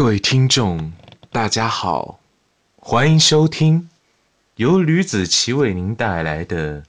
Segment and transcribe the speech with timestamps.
[0.00, 0.94] 各位听众，
[1.30, 2.20] 大家好，
[2.76, 3.90] 欢迎收听
[4.56, 6.80] 由吕子奇为您带来的《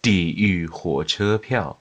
[0.00, 1.76] 地狱火车票》。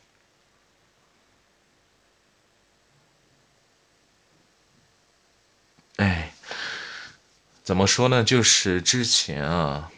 [6.03, 6.33] 哎，
[7.61, 8.23] 怎么说呢？
[8.23, 9.91] 就是之前啊，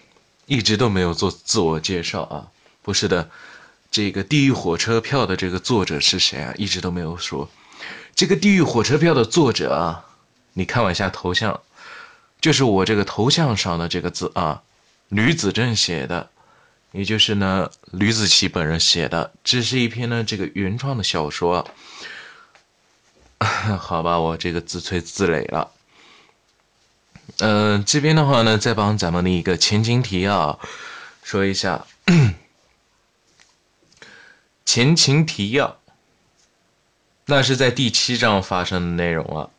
[0.48, 2.52] 一直都没有做自我介绍啊。
[2.82, 3.32] 不是的，
[3.90, 6.54] 这个《地狱火车票》的这个作者是谁啊？
[6.58, 7.50] 一直都没有说。
[8.14, 10.10] 这个《地狱火车票》的作者啊。
[10.54, 11.62] 你看我一下头像，
[12.40, 14.62] 就是我这个头像上的这个字啊，
[15.10, 16.30] 吕子正写的，
[16.92, 19.34] 也就是呢吕子奇本人写的。
[19.44, 21.68] 这是一篇呢这个原创的小说。
[23.80, 25.72] 好吧，我这个自吹自擂了。
[27.40, 30.60] 嗯，这边的话呢，再帮咱们的一个前情提要
[31.24, 31.86] 说一下，
[34.66, 35.80] 前情提要，
[37.26, 39.50] 那是在第七章发生的内容啊。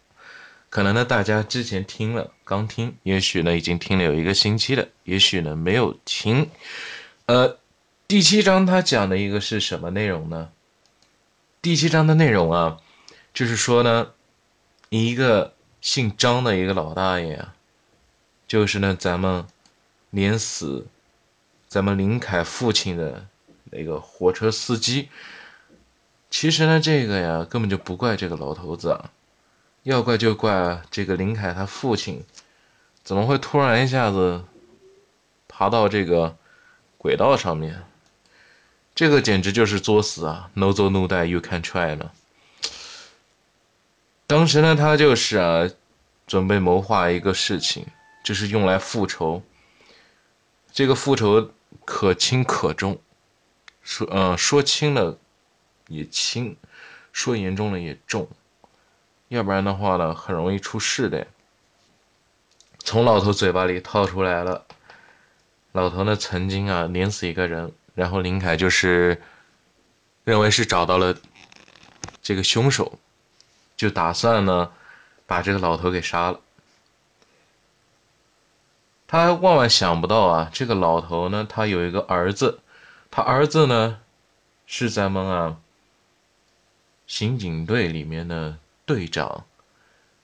[0.74, 6.50] 可能呢，大家之前听了刚听，也许呢已经听了有一个星期了，也许呢没有听。
[7.26, 7.58] 呃，
[8.08, 10.50] 第七章它讲的一个是什么内容呢？
[11.62, 12.78] 第七章的内容啊，
[13.32, 14.10] 就是说呢，
[14.88, 17.54] 一个姓张的一个老大爷啊，
[18.48, 19.46] 就是呢咱们
[20.10, 20.88] 连死
[21.68, 23.28] 咱们林凯父亲的
[23.70, 25.08] 那个火车司机。
[26.30, 29.12] 其实呢，这个呀根本就不怪这个老头子啊。
[29.84, 32.24] 要怪就怪这个林凯他父亲，
[33.02, 34.44] 怎么会突然一下子
[35.46, 36.36] 爬到这个
[36.96, 37.84] 轨道上面？
[38.94, 42.12] 这个简直就是作死啊！No zoo no die，You can try 了。
[44.26, 45.68] 当时呢，他就是啊，
[46.26, 47.86] 准备谋划一个事情，
[48.24, 49.42] 就是用来复仇。
[50.72, 51.50] 这个复仇
[51.84, 52.98] 可轻可重，
[53.82, 55.18] 说呃说轻了
[55.88, 56.56] 也轻，
[57.12, 58.26] 说严重了也重。
[59.28, 61.26] 要不然的话呢，很容易出事的。
[62.78, 64.66] 从老头嘴巴里套出来了，
[65.72, 69.22] 老头呢曾经啊碾死一个人，然后林凯就是
[70.24, 71.16] 认为是找到了
[72.22, 72.98] 这个凶手，
[73.76, 74.70] 就打算呢
[75.26, 76.40] 把这个老头给杀了。
[79.06, 82.60] 他万万想不到啊，这个老头呢他有一个儿子，
[83.10, 83.98] 他儿子呢
[84.66, 85.56] 是咱们啊
[87.06, 88.58] 刑警队里面的。
[88.86, 89.46] 队长，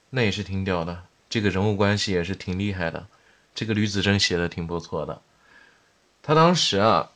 [0.09, 3.07] 那也是挺屌的，这个人物关系也是挺厉害的，
[3.55, 5.21] 这个吕子正写的挺不错的。
[6.21, 7.09] 他当时啊，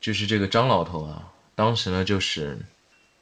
[0.00, 2.58] 就是这个张老头啊，当时呢就是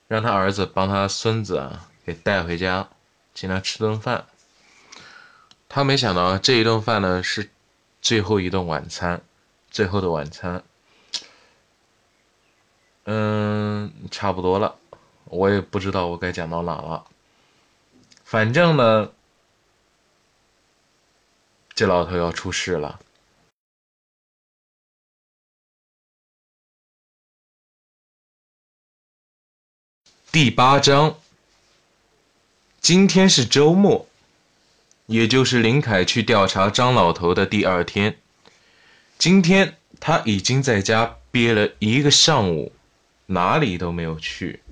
[0.06, 2.88] 让他儿子帮他孙子啊给带回家，
[3.34, 4.26] 请他吃顿饭。
[5.68, 7.50] 他没想到这一顿饭呢是
[8.00, 9.20] 最后一顿晚餐，
[9.68, 10.62] 最后的晚餐。
[13.04, 14.76] 嗯，差不多了。
[15.26, 17.06] 我也不知道我该讲到哪了，
[18.24, 19.12] 反正呢，
[21.74, 23.00] 这老头要出事了。
[30.30, 31.18] 第八章，
[32.80, 34.06] 今天是周末，
[35.06, 38.20] 也就是林凯去调查张老头的第二天。
[39.18, 42.72] 今天他已经在家憋了一个上午，
[43.26, 44.62] 哪里都没有去。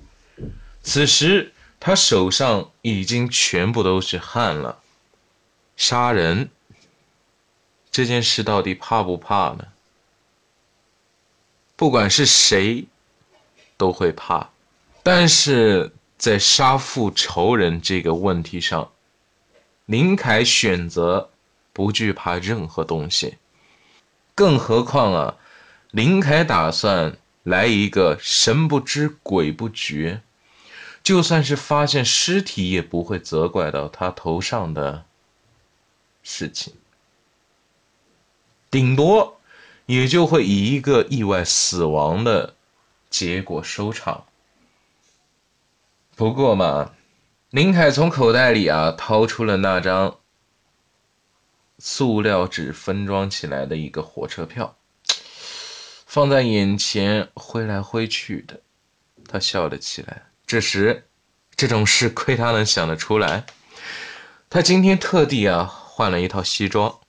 [0.85, 4.79] 此时，他手上已经全部都是汗了。
[5.75, 6.51] 杀人
[7.89, 9.67] 这件事到底怕不怕呢？
[11.75, 12.85] 不管是谁，
[13.77, 14.51] 都会怕。
[15.01, 18.91] 但是在杀父仇人这个问题上，
[19.85, 21.31] 林凯选择
[21.73, 23.37] 不惧怕任何东西。
[24.35, 25.37] 更何况啊，
[25.89, 30.21] 林凯打算来一个神不知鬼不觉。
[31.05, 35.05] 就算是发现尸体，也不会责怪到他头上的
[36.23, 36.73] 事情，
[38.71, 39.39] 顶多
[39.85, 42.55] 也就会以一个意外死亡的
[43.11, 44.25] 结果收场。
[46.15, 46.95] 不过嘛，
[47.51, 50.17] 林凯从口袋里啊掏出了那张
[51.77, 54.75] 塑料纸分装起来的一个火车票，
[56.07, 58.59] 放在眼前挥来挥去的，
[59.27, 60.23] 他笑了起来。
[60.55, 61.03] 这时，
[61.57, 63.45] 这种事亏他能想得出来。
[64.49, 66.99] 他今天特地啊换了一套西装，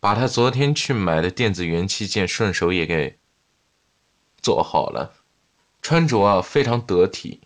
[0.00, 3.18] 把他昨天去买的电子元器件顺手也给
[4.40, 5.12] 做好了，
[5.82, 7.42] 穿着啊非常得体。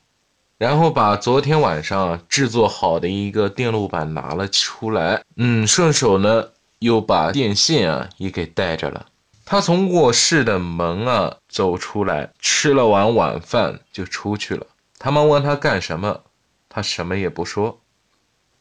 [0.58, 9.06] 然后把昨天晚上制作好的一个电路板拿了出来，嗯，顺手呢又把电线啊也给带着了。
[9.44, 14.68] 他从卧室的门啊走出来，吃了碗晚饭就出去了。
[15.04, 16.22] 他们问他干什么，
[16.68, 17.80] 他什么也不说。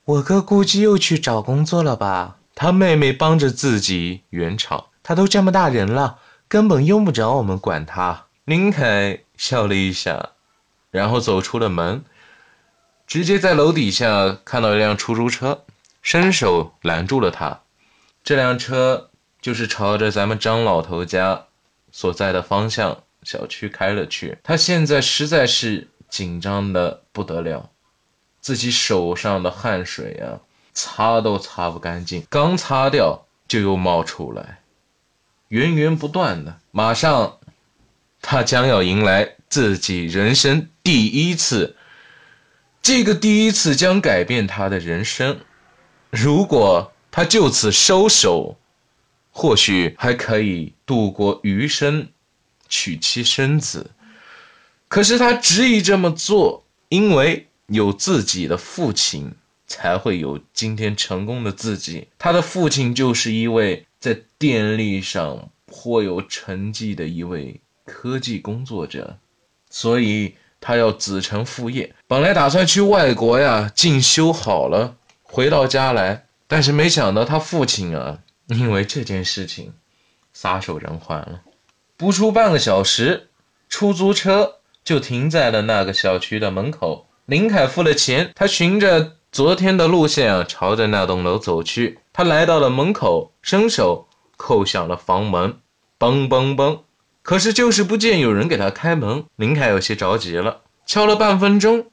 [0.06, 2.40] 我哥估计又去找工作了吧？
[2.56, 4.86] 他妹妹帮着自己圆场。
[5.04, 6.18] 他都这么大人了，
[6.48, 8.26] 根本用不着我们管他。
[8.46, 10.32] 林凯笑了一下，
[10.90, 12.04] 然后走出了门，
[13.06, 15.64] 直接在楼底下看到一辆出租车，
[16.02, 17.62] 伸手拦住了他。
[18.24, 21.46] 这辆车就是朝着咱们张老头家
[21.92, 24.40] 所在的方向小区开了去。
[24.42, 27.72] 他现在实在是紧张的不得了，
[28.42, 30.42] 自己手上的汗水啊，
[30.74, 34.60] 擦都擦不干净，刚擦掉就又冒出来。
[35.48, 37.40] 源源不断的，马上，
[38.22, 41.76] 他将要迎来自己人生第一次。
[42.82, 45.40] 这个第一次将改变他的人生。
[46.10, 48.58] 如果他就此收手，
[49.32, 52.10] 或许还可以度过余生，
[52.68, 53.92] 娶妻生子。
[54.92, 59.32] 可是他执意这么做，因为有自己的父亲，
[59.66, 62.10] 才会有今天成功的自己。
[62.20, 63.88] 他的父亲就是一位。
[64.02, 69.20] 在电力上颇有成绩的一位科技工作者，
[69.70, 71.94] 所以他要子承父业。
[72.08, 78.18] 本来打算去外国呀进修好了，回到家来，但是没想到他父亲啊，
[78.48, 79.72] 因为这件事情
[80.34, 81.44] 撒手人寰了。
[81.96, 83.30] 不出半个小时，
[83.70, 87.08] 出租车就停在了那个小区的门口。
[87.26, 92.00] 林凯付了钱，他循着昨天的路线啊，朝着那栋楼走去。
[92.12, 95.60] 他来到了门口，伸手扣响了房门，
[95.98, 96.80] 嘣嘣嘣，
[97.22, 99.24] 可是就是不见有人给他开门。
[99.36, 101.86] 林凯有些着急了，敲了半分钟，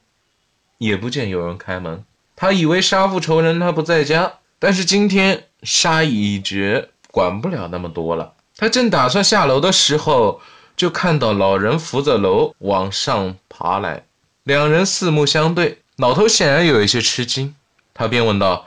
[0.77, 2.03] 也不见有人开门。
[2.35, 8.33] 他以为杀父仇人他不在家，但是今天杀意已决，管不了那么多了。
[8.57, 10.41] 他正打算下楼的时候，
[10.79, 14.05] 就看到老人扶着楼往上爬来，
[14.45, 17.53] 两人四目相对，老头显然有一些吃惊，
[17.93, 18.65] 他便问道。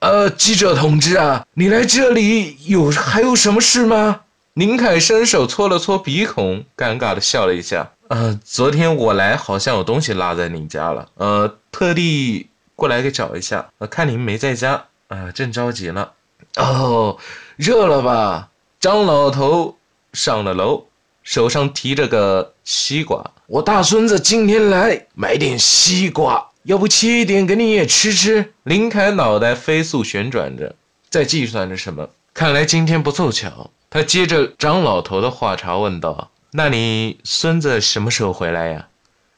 [0.00, 4.22] 呃，记者同志啊，你来这里有还有什么事吗？
[4.54, 7.92] 林凯伸手搓了搓鼻孔，尴尬的笑了一下。
[8.08, 13.68] 呃，昨天我来好像有东西落在你家了，呃，特地过来给找一下。
[13.78, 16.08] 呃，看您没在家，啊，正着急呢。
[16.56, 17.16] 哦，
[17.54, 18.48] 热了吧？
[18.80, 19.76] 张老头
[20.12, 20.86] 上了楼，
[21.26, 23.32] 手上提着个西瓜。
[23.48, 26.46] 我大孙子今天来买点西瓜。
[26.62, 28.52] 要不切一点给你也吃吃？
[28.62, 30.76] 林凯脑袋飞速旋转着，
[31.10, 32.08] 在计算着什么。
[32.32, 33.70] 看来今天不凑巧。
[33.90, 38.86] 他接着张老头的话茬问道：“那你孙子什么时候回来呀？”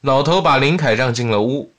[0.02, 1.72] 老头把林凯让进了屋。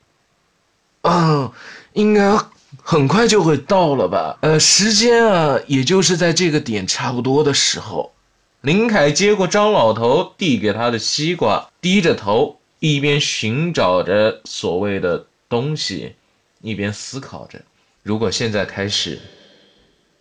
[1.03, 1.51] 嗯，
[1.93, 2.35] 应该
[2.81, 4.37] 很快就会到了吧？
[4.41, 8.11] 呃，时间啊，也就是在这个点差不多的时候。
[8.61, 15.25] 林凯接过张老头递给他的西瓜，低着头，一边寻找着所谓的。
[15.49, 16.13] 东西，
[16.61, 17.59] 一边思考着，
[18.03, 19.19] 如果现在开始，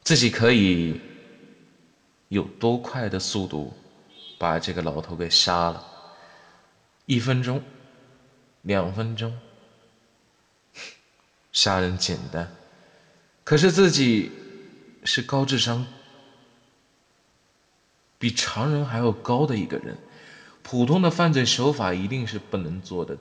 [0.03, 0.99] 自己可以
[2.29, 3.75] 有多快的速度
[4.39, 5.85] 把这个老头给杀了？
[7.05, 7.63] 一分钟，
[8.63, 9.39] 两分钟，
[11.53, 12.51] 杀人简单，
[13.45, 14.33] 可是自己
[15.05, 15.87] 是高智商，
[18.19, 19.97] 比常人还要高的一个人，
[20.63, 23.17] 普通的犯罪手法一定是不能做的。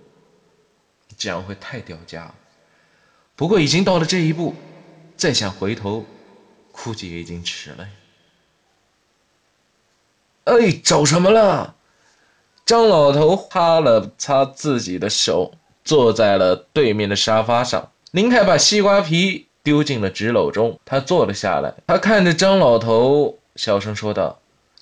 [1.18, 2.34] 这样会太掉价。
[3.36, 4.56] 不过已经到了这一步，
[5.16, 6.06] 再想回头，
[6.72, 7.88] 估计也已经迟了。
[10.46, 11.76] 哎，找什么了？
[12.66, 17.92] 张老头擦了擦自己的手，坐在了对面的沙发上。
[18.12, 21.76] 林凯把西瓜皮丢进了纸篓中，他坐了下来。
[21.86, 24.40] 他看着张老头，小声说道：“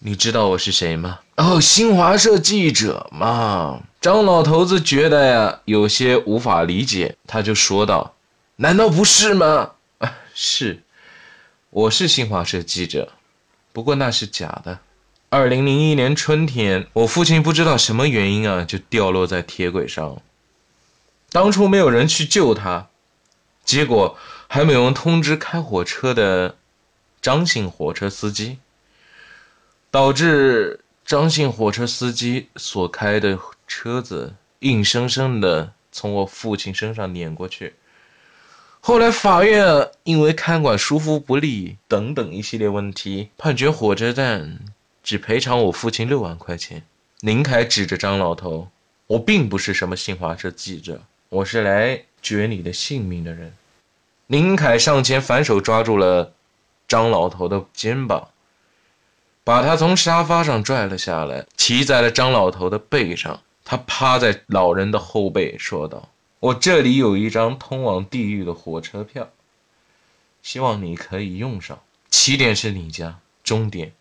[0.07, 8.13] 你知道我是谁吗？”“哦，新华社记者嘛。”张老头子觉得呀，有些无法理解，他就说道
[8.57, 10.83] ：“难道不是吗？”“啊， 是，
[11.71, 13.13] 我是新华社记者，
[13.73, 14.77] 不过那是假的。
[15.29, 20.21] 二零零一年春天，我父亲不知道什么原因啊，就掉落在铁轨上。
[21.31, 22.89] 当初没有人去救他，
[23.63, 24.15] 结果
[24.47, 26.57] 还没有人通知开火车的
[27.23, 28.59] 张姓火车司机，
[29.95, 37.73] 导致张姓火车司机所开的。”车子硬生生的从我父亲身上碾过去，
[38.79, 44.59] 后来法院因为看管疏忽不力等等一系列问题，判决火车站
[45.01, 46.83] 只赔偿我父亲六万块钱。
[47.21, 48.69] 林凯指着张老头
[49.07, 53.53] ：“我并不是什么新华社记者，我是来绝你的性命的人。”
[54.27, 56.33] 林凯上前反手抓住了
[56.87, 58.29] 张老头的肩膀，
[59.45, 63.39] 把他从沙发上拽了下来，骑在了张老头的背上。
[63.63, 66.09] 他趴在老人的后背，说道
[66.41, 69.29] ：“我这里有一张通往地狱的火车票，
[70.41, 71.79] 希望你可以用上。
[72.09, 73.91] 起点是你家，终点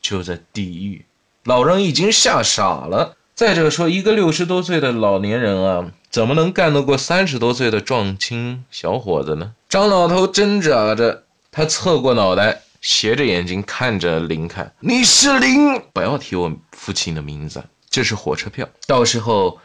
[0.00, 1.04] 就在地狱。
[1.44, 3.16] 老人已经吓傻了。
[3.34, 9.54] 再者说，一个六十多岁的老年人啊，怎么能干得过三十多岁的壮青小伙子呢？
[9.68, 19.58] 张老头挣扎着，他侧过脑袋，斜着眼睛看着林凯：“你是林，不要提我父亲的名字，这是火车票，到时候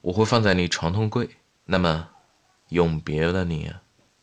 [0.00, 1.28] 我会放在你床头柜。
[1.66, 2.08] 那么，
[2.70, 3.70] 永别了你！”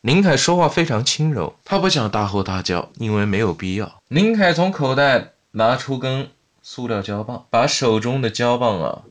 [0.01, 4.01] 林凯说话非常轻柔，他不想大吼大叫，因为没有必要。
[4.09, 6.31] 林凯从口袋拿出根。
[6.61, 9.03] 塑料胶棒，把手中的胶棒啊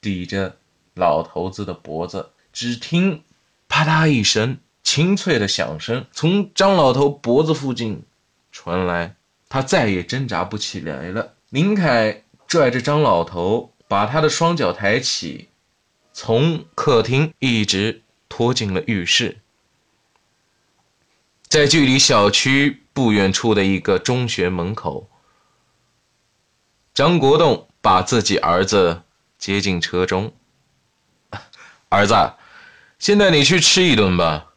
[0.00, 0.56] 抵着
[0.94, 3.22] 老头子的脖子，只听
[3.68, 8.02] 啪嗒一声清脆的响声从张老头脖子附近
[8.52, 9.16] 传来，
[9.48, 11.34] 他再也挣扎不起来了。
[11.48, 15.48] 林凯拽着张老头，把他的双脚抬起，
[16.12, 19.38] 从客厅一直拖进了浴室，
[21.48, 25.08] 在距离小区不远处的一个中学门口。
[26.94, 29.02] 张国栋把自己儿子
[29.38, 30.34] 接进车中。
[31.88, 32.14] 儿子，
[32.98, 34.52] 先带你去吃一顿吧，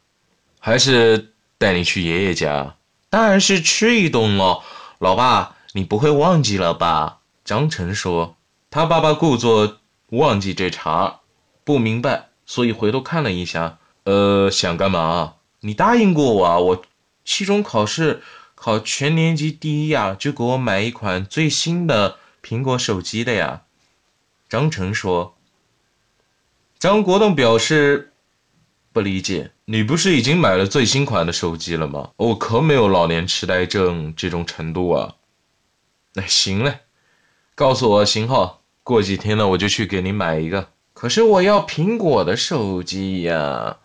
[0.60, 2.75] 还是带你去爷爷家？
[3.10, 4.62] 当然是吃一顿了。
[4.98, 7.18] 老爸，你不会忘记了吧？
[7.44, 8.36] 张成说。
[8.70, 11.20] 他爸爸故作忘记这茬，
[11.64, 13.78] 不明白，所以回头看了一下。
[14.04, 15.34] 呃，想干嘛？
[15.60, 16.82] 你答应过我啊，我
[17.24, 18.22] 期中考试
[18.54, 22.16] 考全年级第一啊，就给我买一款最新的。
[22.42, 23.62] 苹果手机的呀，
[24.48, 25.36] 张成说。
[26.78, 28.12] 张国栋表示
[28.96, 32.12] 不理解，你不是已经买了最新款的手机了吗？
[32.16, 35.16] 我可没有老年痴呆症这种程度啊。
[36.14, 36.78] 那行嘞，
[37.54, 40.68] 告诉我型号，过几天呢我就去给你买一个。
[40.94, 43.76] 可是我要苹果的手机呀，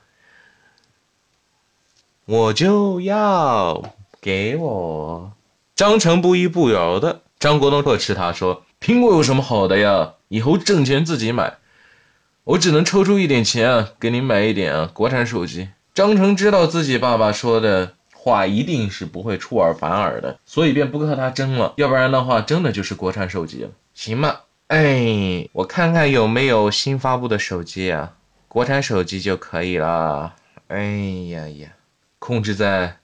[2.23, 3.83] 我就要
[4.21, 5.33] 给我。
[5.75, 7.23] 张成不依不饶的。
[7.37, 10.13] 张国栋呵斥他说：“苹果有什么好的呀？
[10.29, 11.57] 以后挣钱自己买，
[12.43, 21.74] 我只能抽出一点钱啊，给你买一点啊国产手机。”张成知道自己爸爸说的话一定是不会出尔反尔的，所以便不和他争了。
[21.75, 23.69] 要不然的话，真的就是国产手机了。
[23.93, 28.13] 行吧，哎，我看看有没有新发布的手机啊，
[28.48, 30.33] 国产手机就可以了。
[30.67, 30.81] 哎
[31.29, 31.69] 呀呀，
[32.19, 32.98] 控制在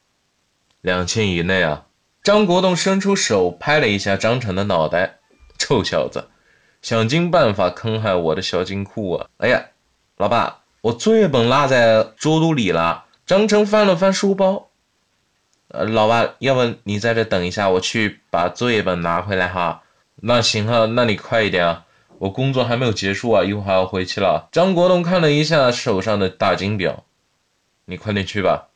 [0.80, 1.84] 两千以内啊。
[2.24, 5.20] 张国栋伸出手拍了一下张成的脑袋，
[5.58, 6.30] 臭小子，
[6.82, 9.28] 想尽办法坑害我的小金库啊！
[9.38, 9.66] 哎呀，
[10.18, 13.06] 老爸，我作业本落在桌肚里了。
[13.26, 14.70] 张成翻了翻书包，
[15.68, 19.84] 呃，老爸，要不你在这等一下，我去把作业本拿回来哈。
[20.16, 21.86] 那行哈，那你快一点啊，
[22.20, 24.48] 我工作还没有结束啊，一会儿还要回去了。
[24.52, 27.04] 张国栋看了一下手上的大金表，
[27.86, 28.70] 你快点去吧。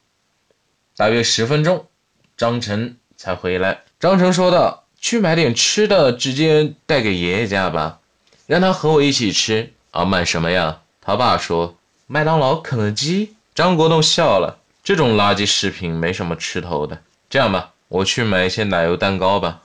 [0.96, 1.88] 大约十分钟，
[2.36, 2.98] 张成。
[3.17, 8.00] 才回来，张成说道：“去买点吃的，直接带给爷爷家吧，
[8.46, 9.74] 让他和我一起吃。
[9.89, 11.75] 啊，买什么呀？”他爸说
[12.08, 17.01] ：“麦当劳、肯德基。”张国栋笑了：“这种垃圾食品没什么吃头的。
[17.29, 19.62] 这样吧，我去买一些奶油蛋糕吧。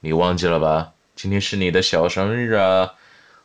[0.00, 0.90] 你忘记了吧？
[1.14, 2.94] 今天是你的小生日啊！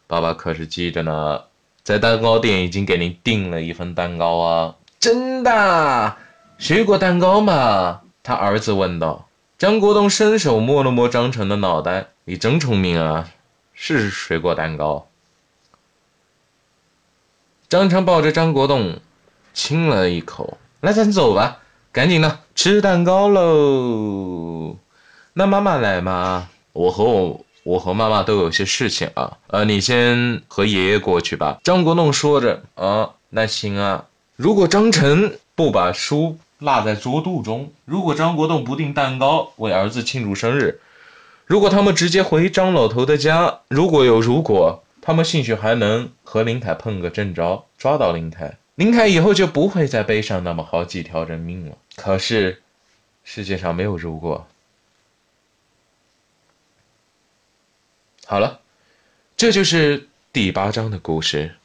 [0.07, 1.41] 爸爸可是记着呢，
[1.83, 4.75] 在蛋糕店已经给您订了一份蛋糕啊。
[5.00, 6.15] 真的？
[6.57, 9.27] 水果蛋糕吗？”他儿子问道。
[9.63, 13.29] 张国栋伸手摸了摸张成的脑袋，你真聪明啊，
[13.74, 15.08] 是水果蛋糕。
[17.70, 19.00] 张成抱着张国栋
[19.53, 21.60] 亲了一口，那咱走吧，
[21.93, 24.75] 赶紧的吃蛋糕喽。
[25.32, 26.50] 那妈妈来吗？
[26.74, 31.58] 我和我我和妈妈都有些事情啊，呃，你先和爷爷过去吧。
[31.63, 34.08] 张国栋说着，啊，那行啊。
[34.36, 36.38] 如果张成不把书。
[36.63, 37.74] 落在桌肚中。
[37.84, 40.79] 如果张国栋不订蛋糕为儿子庆祝生日，
[41.46, 51.77] 如果他们直接回张老头的家，如果有如果，他们兴许还能和林凯碰个正着，抓到林凯，林凯以后就不会再背上那么好几条人命了。
[51.98, 52.62] 可是，
[53.25, 54.48] 世界上没有如果。
[58.25, 58.62] 好了，
[59.36, 61.55] 这就是第八章的故事。